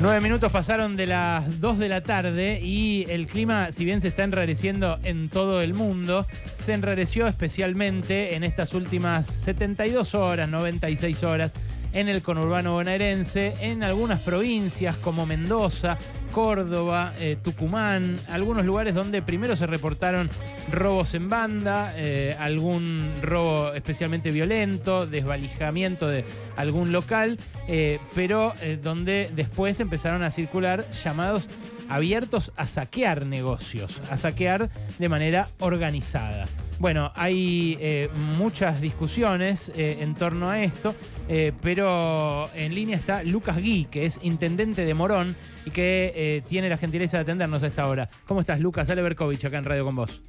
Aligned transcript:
Nueve 0.00 0.22
minutos 0.22 0.50
pasaron 0.50 0.96
de 0.96 1.06
las 1.06 1.60
2 1.60 1.78
de 1.78 1.90
la 1.90 2.00
tarde 2.00 2.58
y 2.62 3.04
el 3.10 3.26
clima, 3.26 3.70
si 3.70 3.84
bien 3.84 4.00
se 4.00 4.08
está 4.08 4.24
enrareciendo 4.24 4.98
en 5.02 5.28
todo 5.28 5.60
el 5.60 5.74
mundo, 5.74 6.26
se 6.54 6.72
enrareció 6.72 7.26
especialmente 7.26 8.34
en 8.34 8.42
estas 8.42 8.72
últimas 8.72 9.26
72 9.26 10.14
horas, 10.14 10.48
96 10.48 11.22
horas 11.22 11.52
en 11.92 12.08
el 12.08 12.22
conurbano 12.22 12.72
bonaerense, 12.72 13.54
en 13.60 13.82
algunas 13.82 14.20
provincias 14.20 14.96
como 14.96 15.26
Mendoza, 15.26 15.98
Córdoba, 16.32 17.12
eh, 17.18 17.36
Tucumán, 17.42 18.20
algunos 18.28 18.64
lugares 18.64 18.94
donde 18.94 19.20
primero 19.22 19.56
se 19.56 19.66
reportaron 19.66 20.30
robos 20.70 21.14
en 21.14 21.28
banda, 21.28 21.92
eh, 21.96 22.36
algún 22.38 23.12
robo 23.20 23.72
especialmente 23.74 24.30
violento, 24.30 25.06
desvalijamiento 25.06 26.06
de 26.06 26.24
algún 26.56 26.92
local, 26.92 27.38
eh, 27.68 27.98
pero 28.14 28.54
donde 28.82 29.30
después 29.34 29.80
empezaron 29.80 30.22
a 30.22 30.30
circular 30.30 30.88
llamados 30.90 31.48
abiertos 31.88 32.52
a 32.56 32.66
saquear 32.66 33.26
negocios, 33.26 34.00
a 34.10 34.16
saquear 34.16 34.70
de 34.98 35.08
manera 35.08 35.48
organizada. 35.58 36.46
Bueno, 36.80 37.12
hay 37.14 37.76
eh, 37.78 38.08
muchas 38.14 38.80
discusiones 38.80 39.70
eh, 39.76 39.98
en 40.00 40.14
torno 40.14 40.48
a 40.48 40.62
esto, 40.62 40.94
eh, 41.28 41.52
pero 41.60 42.48
en 42.54 42.74
línea 42.74 42.96
está 42.96 43.22
Lucas 43.22 43.58
Gui, 43.58 43.84
que 43.90 44.06
es 44.06 44.18
intendente 44.22 44.86
de 44.86 44.94
Morón 44.94 45.36
y 45.66 45.72
que 45.72 46.42
tiene 46.48 46.70
la 46.70 46.78
gentileza 46.78 47.18
de 47.18 47.24
atendernos 47.24 47.62
a 47.64 47.66
esta 47.66 47.86
hora. 47.86 48.08
¿Cómo 48.24 48.40
estás, 48.40 48.62
Lucas? 48.62 48.88
Ale 48.88 49.02
Berkovich, 49.02 49.44
acá 49.44 49.58
en 49.58 49.64
Radio 49.64 49.84
con 49.84 49.94
vos. 49.94 50.22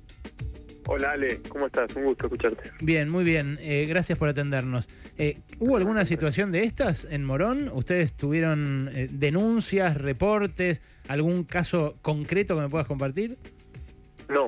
Hola 0.87 1.11
Ale, 1.11 1.39
¿cómo 1.47 1.67
estás? 1.67 1.95
Un 1.95 2.03
gusto 2.03 2.25
escucharte. 2.25 2.69
Bien, 2.81 3.07
muy 3.07 3.23
bien. 3.23 3.57
gracias 3.87 4.19
por 4.19 4.27
atendernos. 4.27 4.89
¿Hubo 5.59 5.77
alguna 5.77 6.03
situación 6.03 6.51
de 6.51 6.63
estas 6.63 7.07
en 7.09 7.23
Morón? 7.23 7.69
¿Ustedes 7.73 8.17
tuvieron 8.17 8.89
denuncias, 9.09 9.95
reportes, 9.95 10.81
algún 11.07 11.45
caso 11.45 11.93
concreto 12.01 12.57
que 12.57 12.63
me 12.63 12.67
puedas 12.67 12.87
compartir? 12.87 13.37
No, 14.27 14.47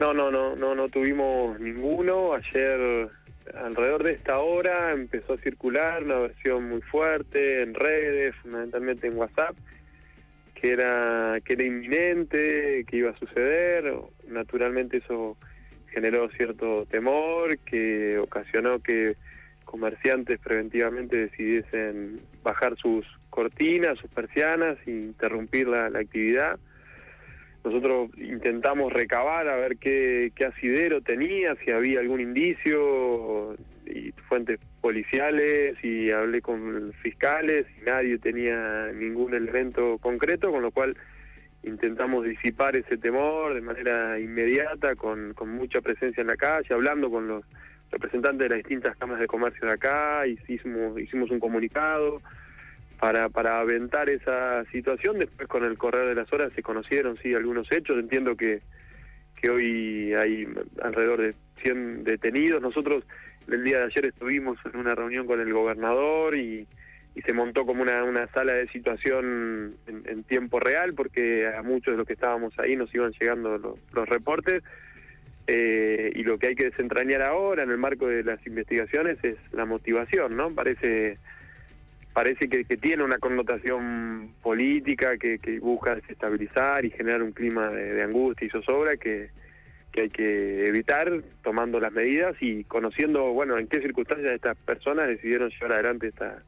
no, 0.00 0.12
no, 0.12 0.30
no, 0.30 0.56
no, 0.56 0.74
no 0.74 0.88
tuvimos 0.88 1.58
ninguno. 1.60 2.34
Ayer, 2.34 3.08
alrededor 3.54 4.02
de 4.02 4.12
esta 4.12 4.38
hora, 4.38 4.92
empezó 4.92 5.34
a 5.34 5.38
circular 5.38 6.02
una 6.02 6.18
versión 6.18 6.68
muy 6.68 6.80
fuerte 6.80 7.62
en 7.62 7.74
redes, 7.74 8.34
fundamentalmente 8.42 9.06
en 9.06 9.16
WhatsApp, 9.16 9.56
que 10.54 10.72
era 10.72 11.38
que 11.44 11.52
era 11.52 11.64
inminente, 11.64 12.84
que 12.88 12.96
iba 12.96 13.10
a 13.10 13.18
suceder. 13.18 13.94
Naturalmente 14.28 14.96
eso 14.98 15.36
generó 15.88 16.28
cierto 16.30 16.86
temor, 16.86 17.58
que 17.58 18.18
ocasionó 18.18 18.80
que 18.80 19.16
comerciantes 19.64 20.40
preventivamente 20.40 21.16
decidiesen 21.16 22.20
bajar 22.42 22.76
sus 22.76 23.06
cortinas, 23.30 23.98
sus 23.98 24.10
persianas 24.10 24.76
e 24.86 24.90
interrumpir 24.90 25.68
la 25.68 25.86
actividad. 25.86 26.58
Nosotros 27.64 28.10
intentamos 28.18 28.92
recabar 28.92 29.48
a 29.48 29.56
ver 29.56 29.78
qué, 29.78 30.30
asidero 30.46 31.00
tenía, 31.00 31.56
si 31.64 31.70
había 31.70 32.00
algún 32.00 32.20
indicio, 32.20 33.56
y 33.86 34.12
fuentes 34.28 34.60
policiales, 34.82 35.82
y 35.82 36.10
hablé 36.10 36.42
con 36.42 36.92
fiscales, 37.02 37.64
y 37.80 37.84
nadie 37.86 38.18
tenía 38.18 38.92
ningún 38.92 39.32
elemento 39.32 39.96
concreto, 39.96 40.50
con 40.52 40.60
lo 40.60 40.72
cual 40.72 40.94
intentamos 41.62 42.26
disipar 42.26 42.76
ese 42.76 42.98
temor 42.98 43.54
de 43.54 43.62
manera 43.62 44.20
inmediata, 44.20 44.94
con, 44.94 45.32
con 45.32 45.48
mucha 45.48 45.80
presencia 45.80 46.20
en 46.20 46.26
la 46.26 46.36
calle, 46.36 46.74
hablando 46.74 47.10
con 47.10 47.26
los 47.26 47.44
representantes 47.90 48.40
de 48.40 48.48
las 48.50 48.58
distintas 48.58 48.94
cámaras 48.98 49.22
de 49.22 49.26
comercio 49.26 49.66
de 49.66 49.72
acá, 49.72 50.26
hicimos, 50.26 51.00
hicimos 51.00 51.30
un 51.30 51.40
comunicado 51.40 52.20
para, 52.98 53.28
para 53.28 53.60
aventar 53.60 54.10
esa 54.10 54.64
situación. 54.72 55.18
Después 55.18 55.48
con 55.48 55.64
el 55.64 55.76
correr 55.78 56.06
de 56.06 56.14
las 56.14 56.32
horas 56.32 56.52
se 56.52 56.62
conocieron, 56.62 57.16
sí, 57.22 57.34
algunos 57.34 57.70
hechos. 57.70 57.98
Entiendo 57.98 58.36
que, 58.36 58.60
que 59.40 59.50
hoy 59.50 60.14
hay 60.14 60.46
alrededor 60.82 61.22
de 61.22 61.34
100 61.58 62.04
detenidos. 62.04 62.62
Nosotros 62.62 63.04
el 63.48 63.64
día 63.64 63.78
de 63.78 63.84
ayer 63.84 64.06
estuvimos 64.06 64.58
en 64.64 64.78
una 64.78 64.94
reunión 64.94 65.26
con 65.26 65.40
el 65.40 65.52
gobernador 65.52 66.36
y, 66.36 66.66
y 67.14 67.22
se 67.22 67.32
montó 67.32 67.64
como 67.64 67.82
una, 67.82 68.02
una 68.04 68.26
sala 68.28 68.54
de 68.54 68.68
situación 68.68 69.74
en, 69.86 70.24
tiempo 70.24 70.58
real 70.58 70.94
porque 70.94 71.46
a 71.46 71.62
muchos 71.62 71.92
de 71.92 71.98
los 71.98 72.06
que 72.06 72.14
estábamos 72.14 72.58
ahí 72.58 72.76
nos 72.76 72.92
iban 72.94 73.12
llegando 73.12 73.58
los, 73.58 73.78
los 73.92 74.08
reportes. 74.08 74.62
Eh, 75.46 76.10
y 76.14 76.22
lo 76.22 76.38
que 76.38 76.48
hay 76.48 76.54
que 76.54 76.70
desentrañar 76.70 77.20
ahora 77.20 77.64
en 77.64 77.70
el 77.70 77.76
marco 77.76 78.06
de 78.06 78.24
las 78.24 78.44
investigaciones 78.46 79.18
es 79.22 79.36
la 79.52 79.66
motivación, 79.66 80.34
¿no? 80.34 80.50
Parece 80.50 81.18
parece 82.14 82.48
que, 82.48 82.64
tiene 82.76 83.02
una 83.02 83.18
connotación 83.18 84.34
política 84.40 85.18
que, 85.18 85.58
busca 85.60 85.96
desestabilizar 85.96 86.84
y 86.84 86.90
generar 86.90 87.22
un 87.22 87.32
clima 87.32 87.68
de, 87.70 88.02
angustia 88.02 88.46
y 88.46 88.50
zozobra 88.50 88.96
que, 88.96 89.30
que 89.92 90.02
hay 90.02 90.10
que 90.10 90.66
evitar 90.66 91.12
tomando 91.42 91.80
las 91.80 91.92
medidas 91.92 92.36
y 92.40 92.64
conociendo, 92.64 93.32
bueno, 93.32 93.58
en 93.58 93.66
qué 93.66 93.80
circunstancias 93.80 94.32
estas 94.32 94.56
personas 94.56 95.08
decidieron 95.08 95.50
llevar 95.50 95.72
adelante 95.72 96.08
esta, 96.08 96.42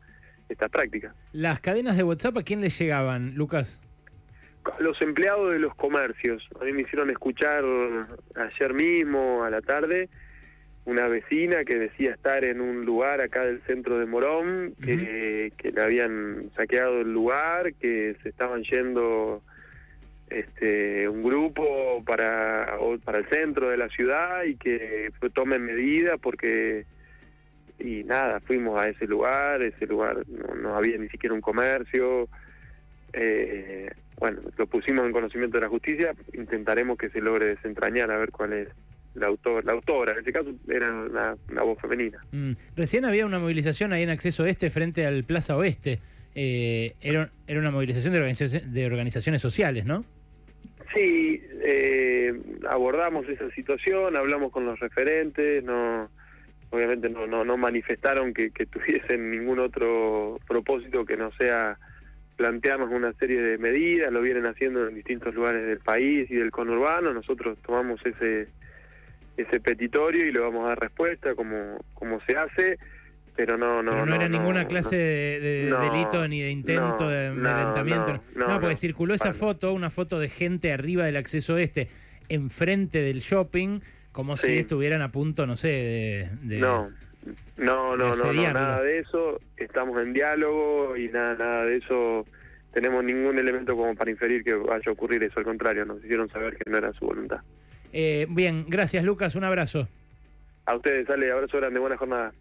esta 0.49 0.69
práctica. 0.69 1.15
¿Las 1.32 1.59
cadenas 1.59 1.97
de 1.97 2.05
WhatsApp 2.05 2.38
a 2.38 2.43
quién 2.43 2.60
les 2.60 2.78
llegaban, 2.78 3.34
Lucas? 3.34 3.82
Los 4.78 5.00
empleados 5.03 5.53
de 5.53 5.59
los 5.59 5.75
comercios. 5.75 6.49
A 6.60 6.65
mí 6.65 6.72
me 6.72 6.82
hicieron 6.82 7.10
escuchar 7.10 7.65
ayer 8.37 8.75
mismo, 8.75 9.44
a 9.44 9.50
la 9.50 9.60
tarde, 9.62 10.09
una 10.87 11.09
vecina 11.09 11.65
que 11.65 11.77
decía 11.77 12.13
estar 12.13 12.45
en 12.45 12.61
un 12.61 12.85
lugar 12.85 13.21
acá 13.21 13.45
del 13.45 13.61
centro 13.63 13.99
de 13.99 14.07
Morón, 14.07 14.75
que, 14.83 15.53
que 15.59 15.73
le 15.73 15.83
habían 15.83 16.51
saqueado 16.57 17.01
el 17.01 17.13
lugar, 17.13 17.75
que 17.75 18.17
se 18.23 18.29
estaban 18.29 18.63
yendo 18.63 19.43
este 20.31 21.09
un 21.09 21.23
grupo 21.23 22.03
para 22.05 22.79
para 23.05 23.19
el 23.19 23.29
centro 23.29 23.69
de 23.69 23.77
la 23.77 23.89
ciudad 23.89 24.43
y 24.45 24.57
que 24.57 25.13
tomen 25.35 25.65
medidas 25.65 26.19
porque 26.21 26.85
y 27.79 28.03
nada 28.03 28.41
fuimos 28.41 28.81
a 28.81 28.89
ese 28.89 29.07
lugar 29.07 29.63
ese 29.63 29.87
lugar 29.87 30.25
no, 30.61 30.77
había 30.77 30.99
ni 30.99 31.09
siquiera 31.11 31.33
un 31.33 31.41
comercio 31.41 32.29
eh, 33.13 33.89
bueno 34.19 34.41
lo 34.57 34.67
pusimos 34.67 35.07
en 35.07 35.13
conocimiento 35.13 35.59
de 35.59 35.65
la 35.65 35.71
justicia 35.71 36.13
intentaremos 36.33 36.99
que 36.99 37.11
se 37.11 37.21
logre 37.21 37.47
desentrañar 37.47 38.11
a 38.11 38.19
ver 38.19 38.33
cuál 38.33 38.53
es 38.53 38.69
la, 39.16 39.27
autor, 39.27 39.65
la 39.65 39.72
autora, 39.72 40.12
en 40.12 40.19
este 40.19 40.32
caso 40.32 40.53
era 40.69 40.93
una, 40.93 41.62
voz 41.62 41.81
femenina. 41.81 42.19
Mm. 42.32 42.53
Recién 42.77 43.04
había 43.04 43.27
una 43.27 43.38
movilización 43.38 43.93
ahí 43.93 44.03
en 44.03 44.10
Acceso 44.10 44.47
Este 44.47 44.71
frente 44.71 45.06
al 45.06 45.25
Plaza 45.25 45.56
Oeste. 45.56 46.00
Eh, 46.34 46.94
era, 47.00 47.31
era 47.47 47.60
una 47.60 47.71
movilización 47.71 48.12
de, 48.12 48.19
organizaciones, 48.19 48.72
de 48.72 48.87
organizaciones 48.87 49.41
sociales, 49.41 49.87
¿no? 49.87 50.05
Sí, 50.94 51.43
eh, 51.65 52.32
abordamos 52.69 53.28
esa 53.28 53.50
situación, 53.50 54.16
hablamos 54.16 54.53
con 54.53 54.65
los 54.65 54.78
referentes, 54.78 55.65
no 55.65 56.10
obviamente 56.71 57.09
no, 57.09 57.26
no, 57.26 57.44
no 57.44 57.56
manifestaron 57.56 58.34
que, 58.34 58.50
que 58.50 58.66
tuviesen 58.66 59.31
ningún 59.31 59.59
otro 59.59 60.38
propósito 60.47 61.05
que 61.05 61.16
no 61.16 61.32
sea 61.32 61.78
plantearnos 62.37 62.91
una 62.91 63.12
serie 63.15 63.41
de 63.41 63.59
medidas, 63.59 64.12
lo 64.12 64.21
vienen 64.21 64.47
haciendo 64.47 64.87
en 64.87 64.94
distintos 64.94 65.34
lugares 65.34 65.66
del 65.66 65.78
país 65.78 66.31
y 66.31 66.34
del 66.34 66.50
conurbano, 66.50 67.12
nosotros 67.12 67.59
tomamos 67.65 67.99
ese 68.05 68.49
ese 69.37 69.61
petitorio 69.61 70.25
y 70.27 70.33
le 70.33 70.41
vamos 70.41 70.65
a 70.65 70.69
dar 70.69 70.81
respuesta 70.81 71.35
como, 71.35 71.79
como 71.95 72.21
se 72.21 72.37
hace, 72.37 72.79
pero 73.35 73.59
no... 73.59 73.83
No, 73.83 74.07
no, 74.07 74.15
era 74.15 74.29
ninguna 74.29 74.67
clase 74.67 74.97
de, 74.97 75.71
delito 75.71 76.27
ni 76.27 76.41
de 76.41 76.51
intento 76.51 77.09
de 77.09 77.31
violentamiento. 77.33 78.21
No, 78.37 78.59
porque 78.59 78.77
circuló 78.77 79.15
esa 79.15 79.33
foto, 79.33 79.73
una 79.73 79.91
foto 79.91 80.19
de 80.19 80.29
gente 80.29 80.73
arriba 80.73 81.05
del 81.05 81.17
acceso 81.17 81.59
este, 81.59 81.89
enfrente 82.29 83.03
del 83.03 83.19
shopping, 83.19 83.81
como 84.13 84.37
si 84.37 84.59
estuvieran 84.59 85.03
a 85.03 85.13
punto, 85.13 85.47
no 85.47 85.57
sé, 85.57 86.31
de... 86.43 86.59
no. 86.59 86.87
No, 87.57 87.97
no, 87.97 88.15
no, 88.15 88.33
nada 88.53 88.83
de 88.83 89.01
eso. 89.01 89.41
Estamos 89.56 90.06
en 90.06 90.12
diálogo 90.12 90.97
y 90.97 91.09
nada, 91.09 91.35
nada 91.35 91.65
de 91.65 91.79
eso. 91.79 92.25
Tenemos 92.73 93.03
ningún 93.03 93.37
elemento 93.37 93.75
como 93.75 93.97
para 93.97 94.12
inferir 94.12 94.44
que 94.44 94.55
vaya 94.55 94.85
a 94.87 94.93
ocurrir 94.93 95.25
eso. 95.25 95.41
Al 95.41 95.44
contrario, 95.44 95.85
nos 95.85 96.05
hicieron 96.05 96.29
saber 96.29 96.56
que 96.56 96.71
no 96.71 96.79
era 96.79 96.93
su 96.93 97.05
voluntad. 97.05 97.41
Eh, 97.98 98.26
bien, 98.28 98.66
gracias 98.69 99.02
Lucas, 99.04 99.37
un 99.37 99.44
abrazo. 99.44 99.88
A 100.66 100.76
ustedes, 100.76 101.06
sale, 101.06 101.32
abrazo 101.32 101.56
grande, 101.56 101.81
buena 101.81 101.96
jornada. 101.96 102.34